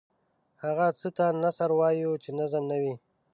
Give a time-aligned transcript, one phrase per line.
[0.63, 2.93] هغه څه ته نثر وايو چې نظم نه وي.